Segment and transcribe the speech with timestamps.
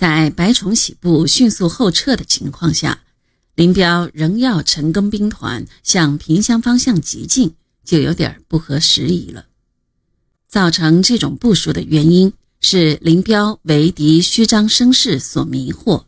[0.00, 3.02] 在白崇禧部迅速后撤的情况下，
[3.54, 9.44] 林彪仍要陈赓兵团向萍乡方向急进，就有点不合时宜了。
[10.48, 12.32] 造成这种部署的原因
[12.62, 16.04] 是林彪为敌虚张声势所迷惑。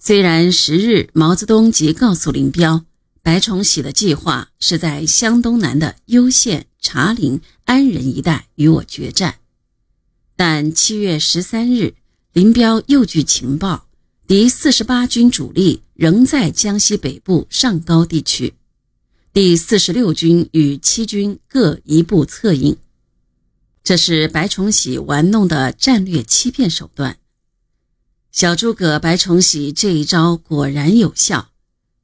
[0.00, 2.84] 虽然十日毛泽东即告诉林彪，
[3.22, 9.36] 白崇禧的计划是在湘东南的攸县、茶陵、安仁一带与我决战，
[10.34, 11.94] 但七月十三日，
[12.32, 13.88] 林彪又据情报，
[14.28, 18.54] 敌四十八军主力仍在江西北部上高地区，
[19.32, 22.76] 第四十六军与七军各一部策应，
[23.82, 27.16] 这是白崇禧玩弄的战略欺骗手段。
[28.30, 31.48] 小诸葛白崇禧这一招果然有效，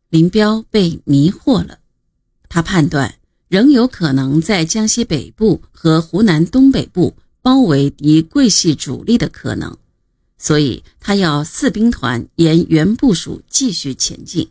[0.08, 1.78] 林彪被迷惑了。
[2.48, 3.14] 他判断
[3.46, 9.78] 仍有可能在江西北部和湖南东北部包围敌桂系主力的可能，
[10.38, 14.50] 所以他要四兵团沿原部署继续前进。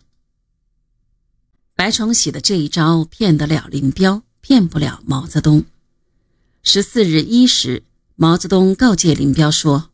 [1.76, 5.66] 白崇禧的这一招骗得了林彪，骗不了毛泽东。
[6.64, 7.84] 十四日一时，
[8.16, 9.90] 毛泽东告诫林彪说。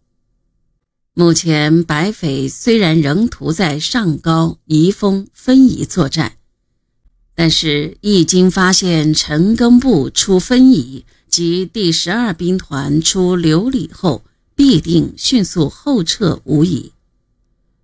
[1.13, 6.37] 目前，白匪虽然仍图在上高、宜丰、分宜作战，
[7.35, 14.23] 但是一经发现陈赓部出分宜及第十二兵团出刘里后，
[14.61, 16.91] 必定迅速后撤无疑。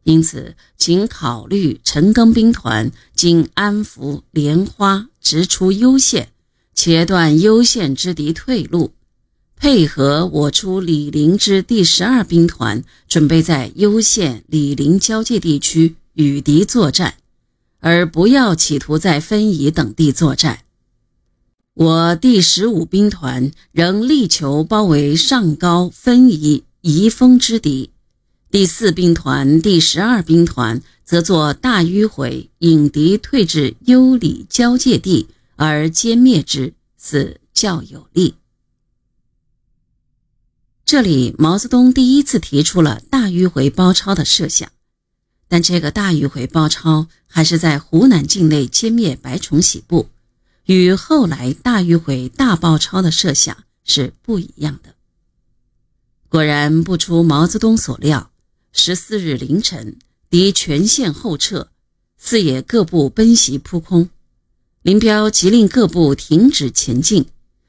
[0.04, 6.30] 因此，请考虑陈赓兵团经安福、莲花直出攸县，
[6.76, 8.92] 切断攸县之敌退路。
[9.56, 17.16] 配合我出李陵之第十二兵团，准备在攸县、李陵交界地区与敌作战，
[17.80, 20.60] 而不要企图在分宜等地作战。
[21.74, 27.90] 我第十五兵团仍力求包围上高、分宜、宜丰之敌，
[28.52, 38.36] 第四兵团、第十二兵团则做大迂回，引敌退至攸里交界地而歼灭之，此较有利。
[40.86, 44.72] 这里，毛泽东第一次提出了大迂回包抄的设想，
[45.50, 50.10] 但这个大迂回包抄还是在湖南境内歼灭白崇禧部，
[50.66, 54.94] 与后来大迂回大包抄的设想是不一样的。
[56.30, 58.32] 果然不出毛泽东所料，
[58.74, 59.98] 十四日凌晨，
[60.30, 61.70] 敌全线后撤，
[62.18, 64.10] 四野各部奔袭扑空，
[64.82, 67.28] 林彪急令各部停止前进，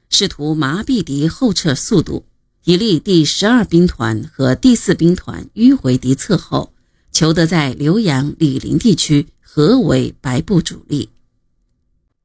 [0.09, 2.25] 试图麻痹敌后撤速度。
[2.65, 6.73] 以利第十二兵团和第四兵团迂回敌侧后，
[7.11, 11.09] 求得在浏阳、醴陵地区合围白部主力。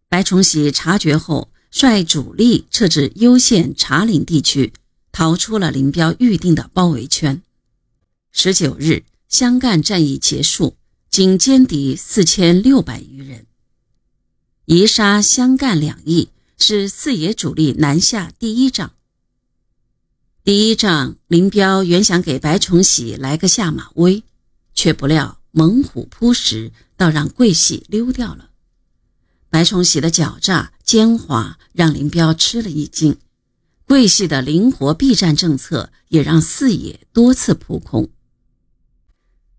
[0.09, 4.73] 白崇禧察觉后，率主力撤至攸县、茶陵地区，
[5.14, 7.41] 逃出了林彪预定的包围圈。
[8.32, 10.76] 十九日，湘赣战役结束，
[11.08, 13.47] 仅歼敌四千六百余人。
[14.64, 18.91] 移沙、湘赣两翼是四野主力南下第一仗。
[20.42, 24.25] 第一仗，林彪原想给白崇禧来个下马威，
[24.75, 28.50] 却不料猛虎扑食，倒让桂系溜掉了。
[29.48, 33.16] 白崇禧的狡诈奸猾让林彪吃了一惊，
[33.94, 38.10] 桂系的灵活避战政策也让四野多次扑空。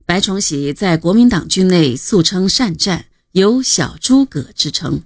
[0.05, 5.03] 白崇禧在国民党军内素称善战，有“小诸葛”之称。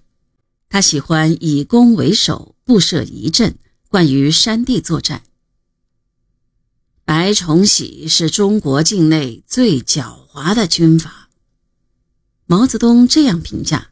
[0.68, 5.22] 他喜欢以攻为守，布设疑阵，惯于山地作战。
[7.06, 11.30] 白崇禧是中国境内最狡猾的军阀。
[12.48, 13.92] 毛泽东这样评价：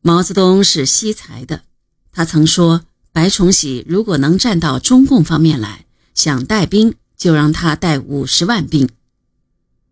[0.00, 1.64] 毛泽东是惜才的，
[2.10, 5.86] 他曾说，白崇禧如果能站到中共方面来，
[6.16, 8.88] 想带兵就让他带五十万兵。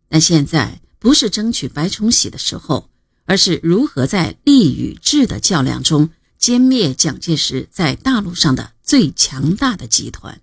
[0.09, 2.91] 但现在不是争取白崇禧的时候，
[3.25, 10.41] 而是如何在利与智的较量中歼灭蒋介石在大陆上的最强大的集团。